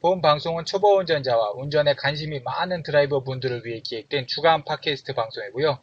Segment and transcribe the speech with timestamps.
[0.00, 5.78] 본 방송은 초보 운전자와 운전에 관심이 많은 드라이버 분들을 위해 기획된 주간 팟캐스트 방송이고요.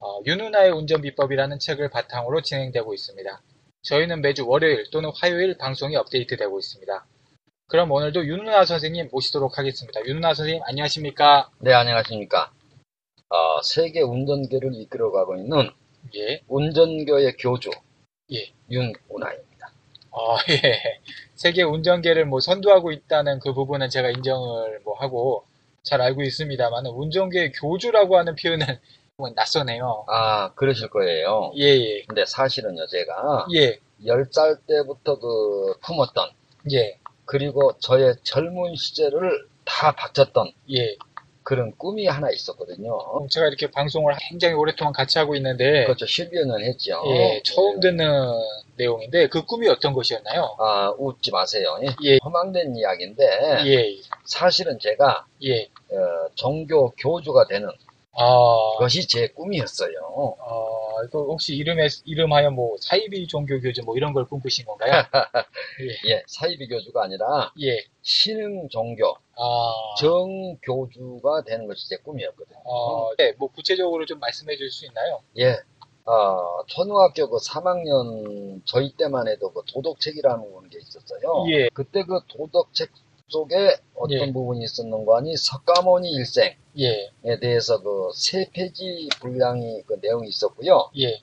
[0.00, 3.42] 어, 윤누나의 운전 비법이라는 책을 바탕으로 진행되고 있습니다.
[3.84, 7.06] 저희는 매주 월요일 또는 화요일 방송이 업데이트되고 있습니다.
[7.68, 10.04] 그럼 오늘도 윤누나 선생님 모시도록 하겠습니다.
[10.04, 11.50] 윤누나 선생님 안녕하십니까?
[11.60, 12.52] 네, 안녕하십니까.
[13.30, 15.70] 어, 세계 운전계를 이끌어가고 있는
[16.16, 16.42] 예.
[16.48, 17.70] 운전교의 교주,
[18.32, 18.52] 예.
[18.70, 19.47] 윤운하입니다.
[20.10, 21.00] 어, 예.
[21.34, 25.44] 세계 운전계를 뭐 선두하고 있다는 그 부분은 제가 인정을 뭐 하고
[25.82, 28.66] 잘 알고 있습니다만 운전계 교주라고 하는 표현은
[29.16, 30.04] 뭐 낯서네요.
[30.08, 31.52] 아, 그러실 거예요.
[31.56, 32.02] 예, 예.
[32.06, 36.30] 근데 사실은요, 제가 예, 10살 때부터 그 품었던,
[36.72, 40.96] 예, 그리고 저의 젊은 시절을 다 바쳤던 예.
[41.48, 43.26] 그런 꿈이 하나 있었거든요.
[43.30, 46.04] 제가 이렇게 방송을 굉장히 오랫동안 같이 하고 있는데, 그렇죠.
[46.04, 47.02] 10여년 했죠.
[47.06, 47.88] 예, 처음 네.
[47.88, 48.06] 듣는
[48.76, 50.56] 내용인데 그 꿈이 어떤 것이었나요?
[50.58, 51.78] 아, 웃지 마세요.
[51.82, 51.86] 예.
[52.04, 52.18] 예.
[52.22, 53.24] 허망된 이야기인데,
[53.64, 53.96] 예,
[54.26, 55.62] 사실은 제가 예.
[55.62, 57.66] 어, 종교 교주가 되는
[58.12, 59.96] 아, 것이 제 꿈이었어요.
[60.04, 60.36] 어,
[61.04, 64.92] 이거 혹시 이름에, 이름하여 뭐 사이비 종교 교주 뭐 이런 걸 꿈꾸신 건가요?
[66.06, 67.84] 예, 예, 사이비 교주가 아니라 예.
[68.02, 72.58] 신흥 종교, 아, 정교주가 되는 것이 제 꿈이었거든요.
[72.64, 75.20] 어, 네, 뭐 구체적으로 좀 말씀해 줄 수 있나요?
[75.38, 75.56] 예,
[76.04, 81.44] 어, 초등학교 그 3학년 저희 때만 해도 그 도덕책이라는 게 있었어요.
[81.50, 81.68] 예.
[81.74, 82.90] 그때 그 도덕책
[83.28, 84.32] 속에 어떤 예.
[84.32, 90.90] 부분이 있었는가 하니 석가모니 일생에 예, 대해서 그 세 페이지 분량이 그 내용이 있었고요.
[90.98, 91.20] 예,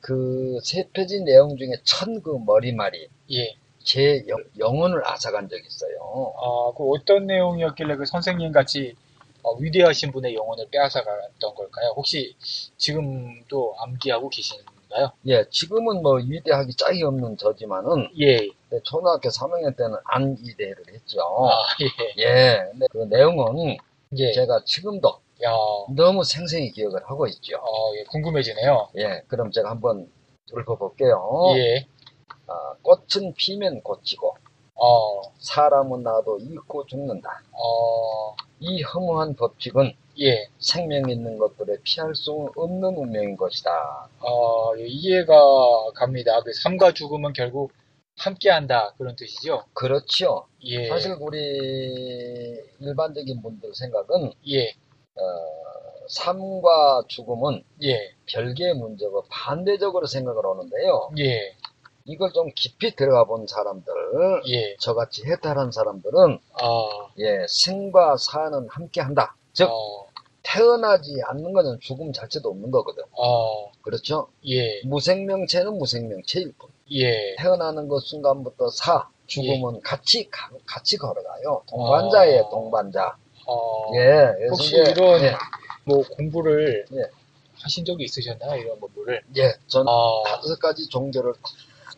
[0.00, 3.56] 그 세 페이지 내용 중에 천 그 머리말이 예.
[3.84, 5.96] 제 영, 영혼을 앗아간 적이 있어요.
[6.36, 8.94] 아, 그 어떤 내용이었길래 그 선생님 같이
[9.42, 11.92] 어, 위대하신 분의 영혼을 빼앗아갔던 걸까요?
[11.96, 12.34] 혹시
[12.76, 15.12] 지금도 암기하고 계신가요?
[15.28, 18.48] 예, 지금은 뭐 위대하기 짝이 없는 저지만은 예,
[18.82, 21.20] 초등학교 3학년 때는 안기대를 했죠.
[21.20, 23.76] 아, 예, 예, 근데 그 내용은
[24.18, 24.32] 예.
[24.32, 25.08] 제가 지금도
[25.44, 25.50] 야,
[25.94, 27.56] 너무 생생히 기억을 하고 있죠.
[27.58, 28.88] 어, 예, 궁금해지네요.
[28.98, 30.10] 예, 그럼 제가 한번
[30.56, 31.54] 읊어볼게요.
[31.56, 31.86] 예,
[32.46, 34.36] 아, 꽃은 피면 고치고
[34.76, 37.42] 어, 사람은 나도 잃고 죽는다.
[37.52, 44.08] 어, 이 허무한 법칙은 예, 생명 있는 것들에 피할 수 없는 운명인 것이다.
[44.20, 45.34] 어, 예, 이해가
[45.94, 46.40] 갑니다.
[46.42, 47.72] 그 삶과 죽음은 결국
[48.18, 49.64] 함께한다 그런 뜻이죠.
[49.72, 50.46] 그렇죠.
[50.64, 51.38] 예, 사실 우리
[52.80, 54.70] 일반적인 분들 생각은 예,
[55.14, 55.22] 어,
[56.08, 61.10] 삶과 죽음은 예, 별개의 문제고 반대적으로 생각을 하는데요.
[61.18, 61.54] 예,
[62.04, 63.92] 이걸 좀 깊이 들어가 본 사람들,
[64.48, 69.36] 예, 저같이 해탈한 사람들은 아, 예, 생과 사는 함께 한다.
[69.52, 70.06] 즉, 어,
[70.42, 73.02] 태어나지 않는 것은 죽음 자체도 없는 거거든.
[73.18, 74.28] 어, 그렇죠?
[74.46, 76.70] 예, 무생명체는 무생명체일 뿐.
[76.92, 81.62] 예, 태어나는 것 순간부터 사, 죽음은 같이, 가- 같이 걸어가요.
[81.68, 82.50] 동반자예요, 어.
[82.50, 83.16] 동반자.
[83.46, 85.34] 어, 예, 그래서 혹시 이제, 이런 예,
[85.84, 87.02] 뭐 공부를 예.
[87.62, 88.60] 하신 적이 있으셨나요?
[88.60, 89.22] 이런 공부를?
[89.36, 91.40] 예, 전 아, 다섯 가지 종교를 다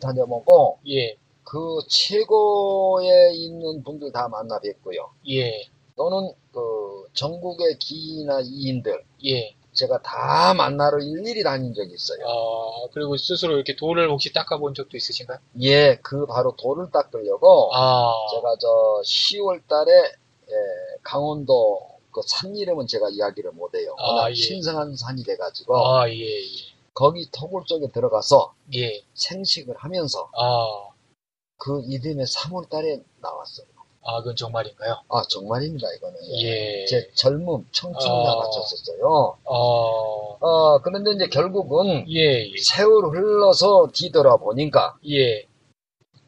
[0.01, 5.09] 다녀보고, 예, 그 최고에 있는 분들 다 만나 뵙고요.
[5.29, 5.63] 예,
[5.95, 9.53] 또는 그 전국의 기이나 이인들 예.
[9.79, 12.19] 제가 다 만나러 일일이 다닌 적이 있어요.
[12.27, 15.39] 아, 그리고 스스로 이렇게 돌을 혹시 닦아본 적도 있으신가요?
[15.61, 18.67] 예, 그 바로 돌을 닦으려고 아, 제가 저
[19.05, 20.53] 10월 달에 예,
[21.03, 21.79] 강원도
[22.11, 23.95] 그 산 이름은 제가 이야기를 못해요.
[23.97, 24.33] 아, 예.
[24.33, 26.41] 신성한 산이 돼가지고 아, 예, 예,
[26.93, 30.89] 거기 토굴 쪽에 들어가서 예, 생식을 하면서 아,
[31.57, 33.67] 그 이듬해 3월 달에 나왔어요.
[34.01, 34.95] 아, 그건 정말인가요?
[35.09, 36.17] 아 정말입니다 이거는.
[36.41, 36.85] 예.
[36.85, 38.23] 제 젊음 청춘을 아.
[38.23, 39.37] 다 바쳤었어요.
[39.43, 45.45] 어, 어 그런데 이제 결국은 예, 예, 세월 흘러서 뒤돌아보니까 예,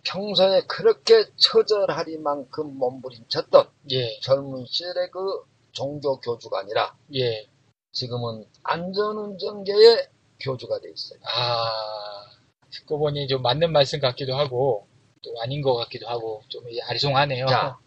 [0.04, 7.48] 평소에 그렇게 처절하리만큼 몸부림쳤던 예, 젊은 시절의 그 종교 교주가 아니라 예.
[7.94, 10.08] 지금은 안전운전계의
[10.40, 11.20] 교주가 돼 있어요.
[11.24, 11.70] 아,
[12.72, 14.88] 듣고 보니 좀 맞는 말씀 같기도 하고,
[15.24, 17.46] 또 아닌 것 같기도 하고, 좀 아리송하네요.
[17.48, 17.78] 자,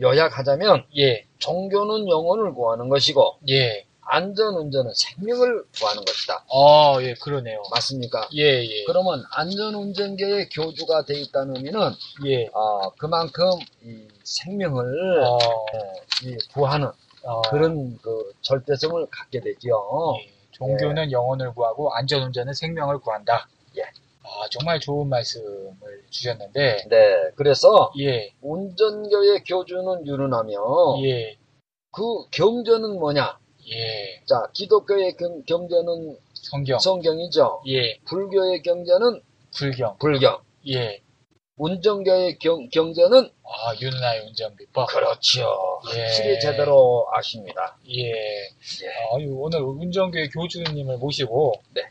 [0.00, 3.86] 요약하자면 예, 종교는 영혼을 구하는 것이고 예.
[4.04, 6.44] 안전운전은 생명을 구하는 것이다.
[6.52, 7.62] 어, 예, 그러네요.
[7.70, 8.28] 맞습니까?
[8.34, 8.84] 예, 예.
[8.84, 11.92] 그러면 안전운전계의 교주가 돼 있다는 의미는
[12.26, 12.46] 예.
[12.52, 13.44] 아, 그만큼
[13.82, 15.38] 이 생명을 어,
[16.24, 16.88] 예, 이 구하는
[17.22, 20.16] 어, 그런 그 절대성을 갖게 되죠.
[20.20, 20.32] 예.
[20.50, 23.48] 종교는 영혼을 구하고 안전운전은 생명을 구한다.
[23.78, 23.82] 예.
[24.24, 30.54] 아, 정말 좋은 말씀을 주셨는데, 네, 그래서 예, 운전교의 교주는 유른하며
[31.04, 31.36] 예,
[31.90, 33.38] 그 경전은 뭐냐?
[33.68, 34.22] 예.
[34.26, 36.78] 자, 기독교의 경, 경전은 성경.
[36.78, 37.62] 성경이죠.
[37.68, 39.22] 예, 불교의 경전은
[39.56, 39.98] 불경.
[39.98, 40.40] 불경.
[40.68, 41.02] 예.
[41.56, 44.88] 운전교의 경, 경전은 아, 윤나의 운전 비법.
[44.88, 45.80] 그렇죠.
[45.94, 46.00] 예.
[46.00, 47.78] 확실히 제대로 아십니다.
[47.88, 48.10] 예.
[48.10, 48.88] 예.
[49.10, 51.82] 아, 오늘 운전교회 교주님을 모시고, 네.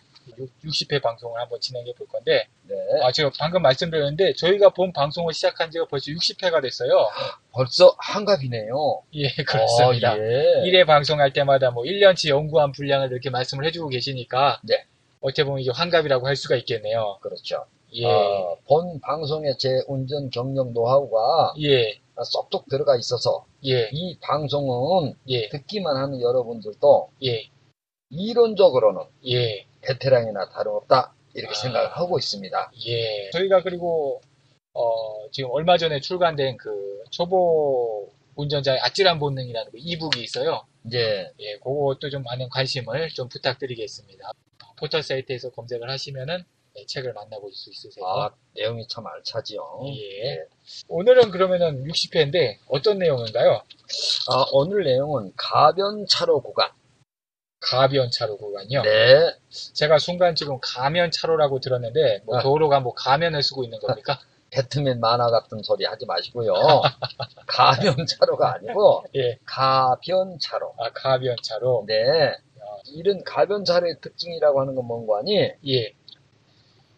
[0.63, 2.75] 60회 방송을 한번 진행해 볼 건데, 네.
[3.01, 7.09] 아, 제가 방금 말씀드렸는데, 저희가 본 방송을 시작한 지가 벌써 60회가 됐어요.
[7.51, 9.03] 벌써 한갑이네요.
[9.15, 10.13] 예, 그렇습니다.
[10.13, 10.63] 어, 예.
[10.65, 14.85] 1회 방송할 때마다 뭐 1년치 연구한 분량을 이렇게 말씀을 해주고 계시니까, 네.
[15.21, 17.19] 어떻게 보면 이게 환갑이라고 할 수가 있겠네요.
[17.21, 17.65] 그렇죠.
[17.93, 18.05] 예.
[18.05, 25.49] 어, 본 방송의 제 운전 경영 노하우가 예, 쏙쏙 들어가 있어서 예, 이 방송은 예,
[25.49, 27.49] 듣기만 하는 여러분들도 예,
[28.09, 31.59] 이론적으로는 예, 베테랑이나 다름없다 이렇게 아.
[31.59, 32.71] 생각을 하고 있습니다.
[32.87, 33.29] 예.
[33.31, 34.21] 저희가 그리고,
[34.73, 40.65] 어, 지금 얼마 전에 출간된 그 초보 운전자의 아찔한 본능이라는 그 이북이 있어요.
[40.85, 44.31] 이제 예, 그것도 좀 많은 관심을 좀 부탁드리겠습니다.
[44.77, 46.43] 포털 사이트에서 검색을 하시면은
[46.73, 48.05] 네, 책을 만나볼 수 있으세요.
[48.05, 49.61] 아, 내용이 참 알차지요.
[49.87, 50.45] 예.
[50.87, 53.61] 오늘은 그러면은 60회인데 어떤 내용인가요?
[54.29, 56.71] 아, 오늘 내용은 가변 차로 구간.
[57.61, 58.81] 가변차로 구간이요.
[58.81, 59.35] 네.
[59.73, 62.41] 제가 순간 지금 가면차로라고 들었는데 뭐 아.
[62.41, 64.19] 도로가 뭐 가면을 쓰고 있는 겁니까?
[64.49, 66.53] 배트맨 만화 같은 소리 하지 마시고요.
[67.47, 69.39] 가변차로가 아니고 예.
[69.45, 70.73] 가변차로.
[70.77, 71.85] 아, 가변차로.
[71.87, 72.35] 네.
[72.87, 75.93] 이런 가변차로의 특징이라고 하는 건 뭔가 하니 예.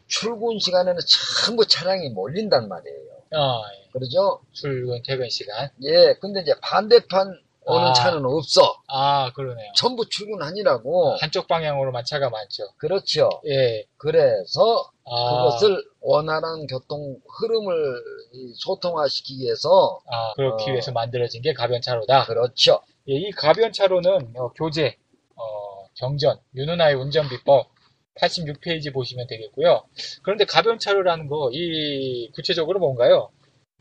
[0.08, 1.00] 출근 시간에는
[1.46, 3.00] 전부 차량이 몰린단 말이에요.
[3.36, 3.90] 아, 예.
[3.92, 4.42] 그러죠?
[4.52, 5.70] 출근 퇴근 시간.
[5.84, 6.16] 예.
[6.22, 7.94] 근데 이제 반대판 오는 아.
[7.94, 8.82] 차는 없어.
[8.88, 9.72] 아, 그러네요.
[9.76, 11.16] 전부 출근하니라고.
[11.20, 12.64] 한쪽 방향으로만 차가 많죠.
[12.78, 13.30] 그렇죠.
[13.48, 13.86] 예.
[13.98, 18.02] 그래서 아, 그것을 원활한 교통 흐름을
[18.34, 20.72] 이 소통화시키기 위해서 아, 그렇기 어.
[20.74, 22.26] 위해서 만들어진 게 가변차로다.
[22.26, 22.82] 그렇죠.
[23.10, 24.98] 예, 이 가변차로는 어, 교재,
[25.36, 27.68] 어, 경전, 윤은아의 운전비법
[28.16, 29.84] 86페이지 보시면 되겠고요.
[30.22, 33.30] 그런데 가변차로라는 거, 이 구체적으로 뭔가요?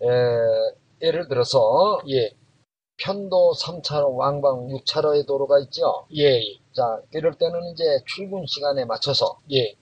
[0.02, 0.06] 에,
[1.06, 2.30] 예를 들어서 예,
[3.02, 6.06] 편도 3차로 왕방 6차로의 도로가 있죠.
[6.14, 9.74] 예, 예, 자, 이럴 때는 이제 출근 시간에 맞춰서 예,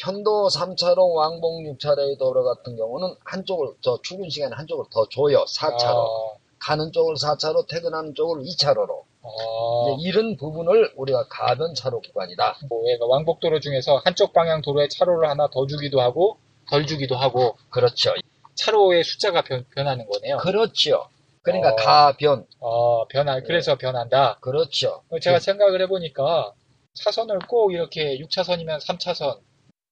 [0.00, 5.44] 편도 3차로 왕복 6차로의 도로 같은 경우는 한쪽을 저 출근 시간에 한쪽을 더 줘요.
[5.44, 6.40] 4차로.
[6.58, 9.02] 가는 쪽을 4차로, 퇴근하는 쪽을 2차로로.
[9.22, 12.58] 어, 이제 이런 부분을 우리가 가변 차로 구간이다.
[12.68, 16.38] 뭐, 얘가 왕복도로 중에서 한쪽 방향 도로에 차로를 하나 더 주기도 하고,
[16.70, 18.12] 덜 주기도 하고, 그렇죠.
[18.54, 20.38] 차로의 숫자가 변, 변하는 거네요.
[20.38, 21.08] 그렇죠.
[21.42, 21.76] 그러니까 어.
[21.76, 22.46] 가변.
[22.58, 24.38] 어, 변화, 그래서 변한다.
[24.40, 25.02] 그렇죠.
[25.08, 26.52] 어, 제가 생각을 해보니까,
[26.94, 29.38] 차선을 꼭 이렇게 6차선이면 3차선,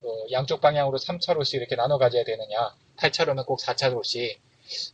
[0.05, 4.37] 어, 양쪽 방향으로 3차로씩 이렇게 나눠 가져야 되느냐, 8차로면 꼭 4차로씩,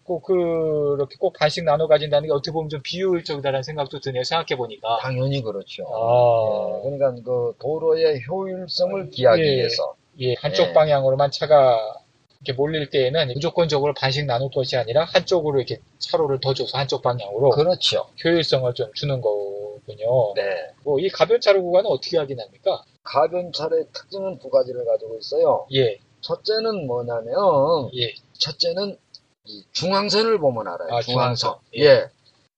[0.04, 4.98] 꼭 그렇게 꼭 반씩 나눠 가진다는 게 어떻게 보면 좀 비효율적이다라는 생각도 드네요, 생각해 보니까.
[5.00, 5.82] 당연히 그렇죠.
[5.88, 9.56] 아, 예, 그러니까 그 도로의 효율성을 기하기 예.
[9.56, 9.96] 위해서.
[10.20, 10.72] 예, 한쪽 예.
[10.72, 11.96] 방향으로만 차가
[12.44, 17.50] 이렇게 몰릴 때에는 무조건적으로 반씩 나눌 것이 아니라 한쪽으로 이렇게 차로를 더 줘서 한쪽 방향으로
[17.50, 18.06] 그렇죠.
[18.22, 20.34] 효율성을 좀 주는 거군요.
[20.36, 20.42] 네.
[20.84, 22.84] 뭐, 이 가변차로 구간은 어떻게 확인합니까?
[23.02, 25.66] 가변차로의 특징은 두 가지를 가지고 있어요.
[25.72, 28.98] 예, 첫째는 뭐냐면, 예, 첫째는
[29.46, 30.94] 이 중앙선을 보면 알아요.
[30.94, 31.36] 아, 중앙선.
[31.36, 31.60] 중앙선.
[31.78, 32.08] 예.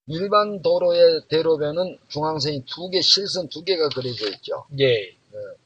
[0.09, 4.65] 일반 도로의 대로변은 중앙선이 두 개, 실선 두 개가 그려져 있죠.
[4.79, 5.15] 예,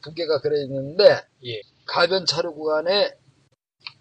[0.02, 1.62] 두 개가 그려져 있는데, 예.
[1.86, 3.14] 가변 차로 구간의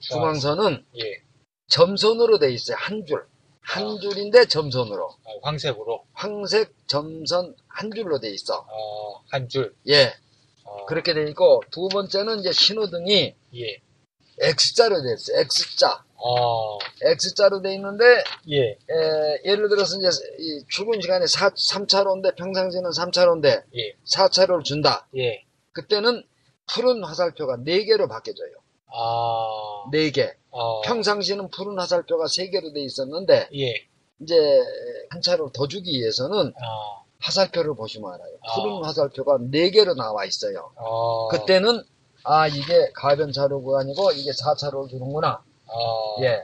[0.01, 1.23] 중앙선은 예,
[1.69, 2.77] 점선으로 돼 있어요.
[2.79, 3.25] 한 줄.
[3.61, 3.99] 한 아.
[4.01, 5.09] 줄인데 점선으로.
[5.09, 8.59] 아, 황색으로, 황색 점선 한 줄로 돼 있어.
[8.59, 9.75] 어, 한 줄.
[9.89, 10.13] 예.
[10.65, 13.83] 어, 그렇게 돼 있고, 두 번째는 이제 신호등이 예,
[14.41, 15.39] X자로 돼 있어요.
[15.41, 16.05] X자.
[16.17, 18.05] 어, X자로 돼 있는데,
[18.51, 25.07] 예, 에, 예를 들어서 이제 이 출근 시간에 4, 3차로인데, 평상시는 3차로인데, 예, 4차로를 준다.
[25.17, 26.23] 예, 그때는
[26.67, 28.60] 푸른 화살표가 4개로 바뀌어져요.
[28.93, 30.35] 아, 4개.
[30.51, 33.75] 어, 평상시는 푸른 화살표가 3개로 돼 있었는데, 예,
[34.21, 34.35] 이제
[35.11, 38.37] 한 차로를 더 주기 위해서는 아, 화살표를 보시면 알아요.
[38.43, 38.55] 아.
[38.55, 40.73] 푸른 화살표가 4개로 나와 있어요.
[40.77, 41.83] 어, 그때는
[42.25, 45.43] 아 이게 가변 차로 구간이고 이게 4차로를 주는구나.
[45.69, 46.43] 아, 예,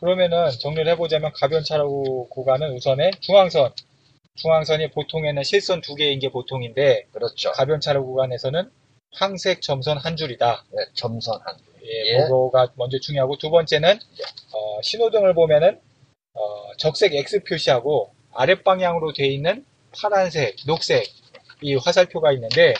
[0.00, 3.72] 그러면은 정리를 해보자면 가변 차로 구간은 우선에 중앙선.
[4.36, 7.52] 중앙선이 보통에는 실선 두 개인 게 보통인데 그렇죠.
[7.52, 8.68] 가변 차로 구간에서는
[9.14, 10.64] 황색 점선 한 줄이다.
[10.72, 11.56] 예, 점선 한.
[11.84, 12.18] 예, 예.
[12.22, 13.98] 그거가 먼저 중요하고 두 번째는
[14.52, 15.80] 어, 신호등을 보면은
[16.34, 19.64] 어, 적색 X 표시하고 아랫방향으로 돼 있는
[19.96, 21.06] 파란색, 녹색
[21.60, 22.74] 이 화살표가 있는데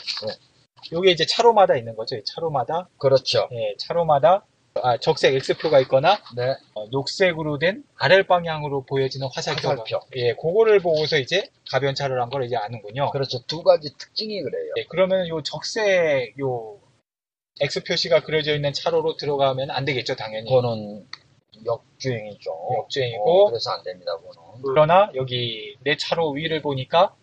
[0.91, 2.15] 요게 이제 차로마다 있는 거죠.
[2.15, 3.47] 이 차로마다 그렇죠.
[3.53, 4.45] 예, 차로마다
[4.83, 9.99] 아, 적색 X표가 있거나 네, 어, 녹색으로 된 아랫방향으로 보여지는 화살표가 화살표.
[10.17, 13.11] 예, 그거를 보고서 이제 가변차로란 걸 이제 아는군요.
[13.11, 13.39] 그렇죠.
[13.47, 14.73] 두 가지 특징이 그래요.
[14.77, 16.77] 예, 그러면 요 적색 요
[17.61, 20.49] X 표시가 그려져 있는 차로로 들어가면 안 되겠죠, 당연히.
[20.49, 21.07] 그거는
[21.65, 22.51] 역주행이죠.
[22.77, 23.23] 역주행이고.
[23.23, 24.17] 어, 그래서 안 됩니다.
[24.17, 24.61] 그거는.
[24.61, 27.15] 그러나 여기 내 차로 위를 보니까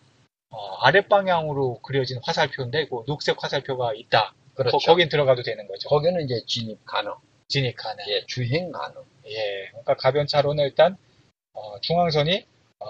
[0.49, 4.33] 어, 아랫방향으로 그려진 화살표인데 그 녹색 화살표가 있다.
[4.55, 4.77] 그렇죠.
[4.79, 5.87] 거, 긴 들어가도 되는 거죠.
[5.89, 7.13] 거기는 이제 진입 가능.
[7.53, 8.03] 진입하는.
[8.09, 9.03] 예, 주행 가능.
[9.27, 9.67] 예.
[9.69, 10.97] 그러니까 가변 차로는 일단
[11.53, 12.45] 어, 중앙선이
[12.79, 12.85] 어,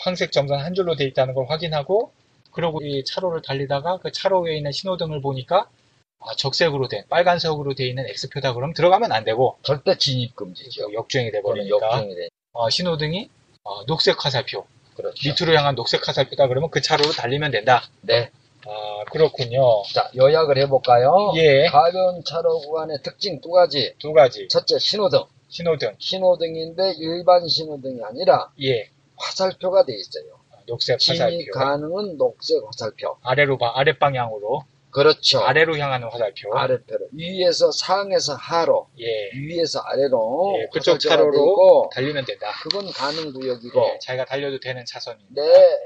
[0.00, 2.12] 황색 점선 한 줄로 돼 있다는 걸 확인하고
[2.50, 5.70] 그러고 이 차로를 달리다가 그 차로에 있는 신호등을 보니까
[6.18, 10.92] 아, 적색으로 된 빨간색으로 돼 있는 X표다 그럼 들어가면 안 되고 절대 진입 금지죠.
[10.92, 12.28] 역주행이 돼 버리니까 역주행이 돼.
[12.52, 13.30] 어, 신호등이
[13.62, 14.66] 어, 녹색 화살표
[14.96, 15.16] 그렇죠.
[15.24, 17.84] 밑으로 향한 녹색 화살표다 그러면 그 차로로 달리면 된다.
[18.00, 18.32] 네.
[18.66, 19.82] 아 그렇군요.
[19.94, 21.32] 자, 요약을 해볼까요?
[21.36, 21.66] 예.
[21.66, 23.94] 가변차로 구간의 특징 두 가지.
[23.98, 25.24] 두 가지 첫째, 신호등.
[25.48, 30.24] 신호등 신호등인데 일반 신호등이 아니라 예 화살표가 돼 있어요.
[30.66, 33.16] 녹색 진입 화살표 가능은 녹색 화살표.
[33.22, 35.40] 아래로 봐 아랫 방향으로 그렇죠.
[35.40, 37.08] 아래로 향하는 화살표 아랫표로.
[37.12, 42.50] 위에서 상에서 하로, 예 위에서 아래로 예, 그쪽 차로로 달리면 된다.
[42.62, 45.42] 그건 가능 구역이고 예, 자기가 달려도 되는 차선입니다.
[45.42, 45.42] 내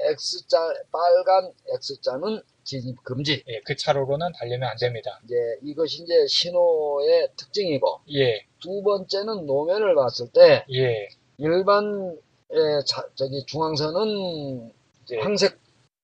[0.09, 3.43] X자 빨간 X자는 진입 금지.
[3.47, 5.19] 예, 그 차로로는 달리면 안 됩니다.
[5.25, 11.07] 이제 이것이 이제 신호의 특징이고 예, 두 번째는 노면을 봤을 때 예,
[11.37, 12.17] 일반
[12.51, 12.55] 에,
[12.87, 14.71] 자- 저기 중앙선은
[15.03, 15.57] 이제 황색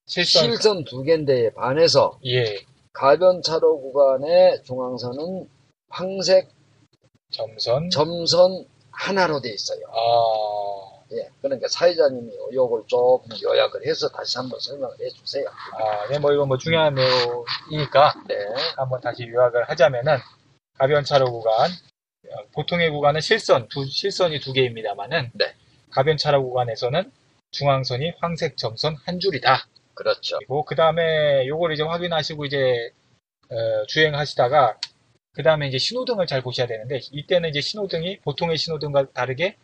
[0.07, 2.43] 실선, 실선 두 개인데 반해서 예,
[2.99, 5.47] 가변차로 구간의 중앙선은
[5.89, 6.49] 황색
[7.31, 9.79] 점선, 점선 하나로 돼 있어요.
[9.87, 15.45] 아, 예, 그러니까 사회자님이 요걸 조금 요약을 해서 다시 한번 설명을 해주세요.
[15.47, 18.35] 아, 네, 뭐 이건 뭐 중요한 내용이니까 네,
[18.75, 20.17] 한번 다시 요약을 하자면은
[20.77, 21.71] 가변차로 구간
[22.31, 25.55] 어, 보통의 구간은 실선 두 실선이 두 개입니다만은 네.
[25.91, 27.09] 가변차로 구간에서는
[27.51, 29.65] 중앙선이 황색 점선 한 줄이다.
[29.99, 30.37] 그렇죠.
[30.39, 32.91] 그리고 그 다음에 요걸 이제 확인하시고 이제
[33.51, 34.77] 어, 주행하시다가
[35.33, 39.57] 그 다음에 이제 신호등을 잘 보셔야 되는데 이때는 이제 신호등이 보통의 신호등과 다르게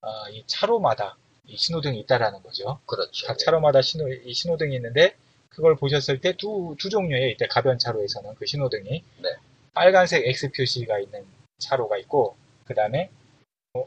[0.00, 2.80] 어, 이 차로마다 이 신호등이 있다라는 거죠.
[2.86, 3.26] 그렇죠.
[3.26, 5.14] 각 차로마다 신호, 이 신호등이 있는데
[5.50, 9.28] 그걸 보셨을 때 두 두 종류의 이때 가변 차로에서는 그 신호등이 네.
[9.74, 11.24] 빨간색 X 표시가 있는
[11.58, 13.10] 차로가 있고 그 다음에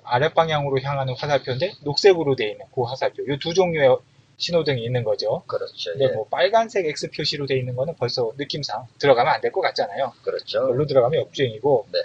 [0.04, 3.98] 아랫 방향으로 향하는 화살표인데 녹색으로 되어 있는 그 화살표 이 두 종류의
[4.38, 5.44] 신호등이 있는 거죠.
[5.48, 5.92] 그렇죠.
[5.92, 9.62] 근데 예, 뭐 빨간색 X 표시로 되어 있는 거는 벌써 느낌상 들어가면 안 될 것
[9.62, 10.14] 같잖아요.
[10.24, 10.68] 그렇죠.
[10.68, 12.00] 별로 들어가면 역주행이고 네.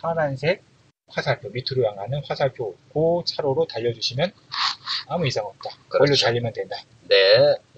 [0.00, 0.62] 파란색
[1.08, 4.32] 화살표 밑으로 향하는 화살표 그 차로로 달려주시면
[5.08, 5.70] 아무 이상 없다.
[5.84, 6.24] 그걸로 그렇죠.
[6.24, 6.76] 달리면 된다.
[7.08, 7.14] 네,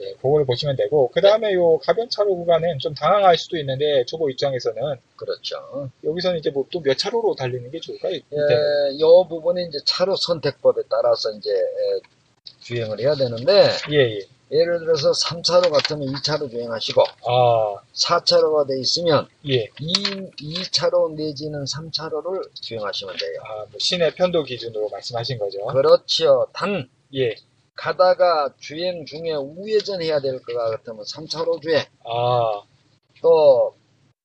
[0.01, 4.31] 예, 그걸 보시면 되고 그 다음에 요 가변 차로 구간은 좀 당황할 수도 있는데 초보
[4.31, 5.91] 입장에서는 그렇죠.
[6.03, 8.13] 여기서는 이제 뭐 또 몇 차로로 달리는 게 좋을까요?
[8.13, 8.21] 네.
[8.33, 12.01] 예, 요 부분이 이제 차로 선택법에 따라서 이제 에,
[12.61, 14.21] 주행을 해야 되는데 예, 예.
[14.51, 19.69] 예 를 들어서 3차로 같으면 2차로 주행하시고 아, 4차로가 돼 있으면 예.
[19.79, 23.41] 2, 2차로 내지는 3차로를 주행하시면 돼요.
[23.45, 25.67] 아, 뭐 시내 편도 기준으로 말씀하신 거죠.
[25.67, 26.49] 그렇죠.
[26.55, 27.35] 단 예.
[27.77, 31.85] 가다가 주행 중에 우회전 해야 될 것 같으면 3차로 주행.
[32.05, 32.63] 아,
[33.23, 33.77] 또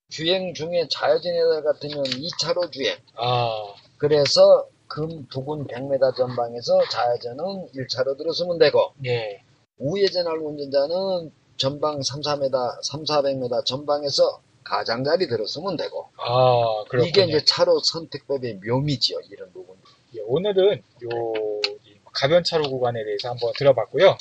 [0.08, 2.96] 주행 중에 좌회전해야 될 것 같으면 2차로 주행.
[3.16, 9.42] 아, 그래서 금 두근 100m 전방에서 좌회전은 1차로 들어서면 되고 예.
[9.76, 17.08] 우회전할 운전자는 전방 3, 4m, 3, 400m 전방에서 가장자리 들어서면 되고 아, 그렇군요.
[17.08, 19.18] 이게 이제 차로 선택법의 묘미지요.
[19.32, 19.76] 이런 부분.
[20.14, 24.16] 예, 오늘은 요이 가변차로 구간에 대해서 한번 들어봤고요.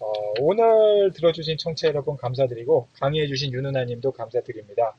[0.00, 4.96] 어, 오늘 들어주신 청취자 여러분 감사드리고 강의해주신 윤은아님도 감사드립니다.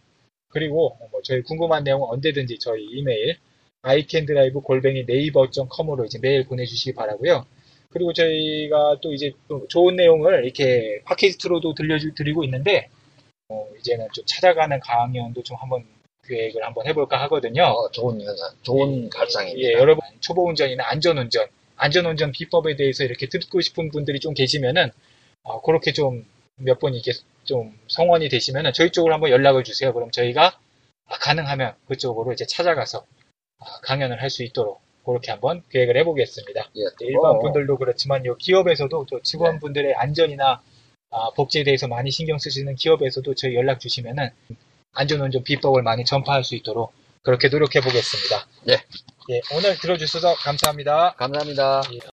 [0.49, 3.39] 그리고 뭐 저희 궁금한 내용은 언제든지 저희 이메일
[3.81, 7.45] iCanDrive 골뱅이 네이버.com으로 이제 메일 보내주시기 바라고요.
[7.89, 12.89] 그리고 저희가 또 이제 또 좋은 내용을 이렇게 팟캐스트로도 들려드리고 있는데
[13.49, 15.85] 어, 이제는 좀 찾아가는 강연도 좀 한번
[16.27, 17.63] 계획을 한번 해볼까 하거든요.
[17.63, 19.67] 어, 좋은 현상, 좋은 발상입니다.
[19.67, 24.33] 예, 여러분 초보 운전이나 안전 운전, 안전 운전 비법에 대해서 이렇게 듣고 싶은 분들이 좀
[24.35, 24.91] 계시면은
[25.43, 27.11] 어, 그렇게 좀몇분 이렇게
[27.43, 29.93] 좀 성원이 되시면은 저희 쪽으로 한번 연락을 주세요.
[29.93, 30.59] 그럼 저희가
[31.07, 33.18] 아, 가능하면 그쪽으로 이제 찾아가서 아,
[33.83, 36.69] 강연을 할 수 있도록 그렇게 한번 계획을 해보겠습니다.
[36.77, 40.61] 예, 일반 어, 분들도 그렇지만 요 기업에서도 저 직원분들의 안전이나
[41.11, 44.29] 아, 복지에 대해서 많이 신경 쓰시는 기업에서도 저희 연락 주시면은
[44.93, 48.47] 안전운전 비법을 많이 전파할 수 있도록 그렇게 노력해 보겠습니다.
[48.69, 48.73] 예.
[49.31, 51.13] 예, 오늘 들어주셔서 감사합니다.
[51.17, 51.81] 감사합니다.
[51.93, 52.18] 예.